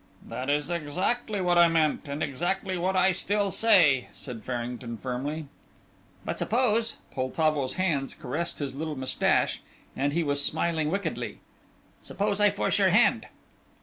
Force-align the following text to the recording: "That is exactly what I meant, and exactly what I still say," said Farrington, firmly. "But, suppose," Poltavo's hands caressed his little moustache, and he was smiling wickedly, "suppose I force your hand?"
"That 0.27 0.49
is 0.49 0.71
exactly 0.71 1.41
what 1.41 1.59
I 1.59 1.67
meant, 1.67 2.07
and 2.07 2.23
exactly 2.23 2.75
what 2.75 2.95
I 2.95 3.11
still 3.11 3.51
say," 3.51 4.07
said 4.13 4.43
Farrington, 4.43 4.97
firmly. 4.97 5.45
"But, 6.25 6.39
suppose," 6.39 6.95
Poltavo's 7.13 7.73
hands 7.73 8.15
caressed 8.15 8.57
his 8.57 8.73
little 8.73 8.95
moustache, 8.95 9.61
and 9.95 10.11
he 10.11 10.23
was 10.23 10.43
smiling 10.43 10.89
wickedly, 10.89 11.37
"suppose 12.01 12.41
I 12.41 12.49
force 12.49 12.79
your 12.79 12.89
hand?" 12.89 13.27